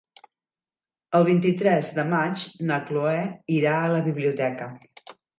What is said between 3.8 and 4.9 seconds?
a la biblioteca.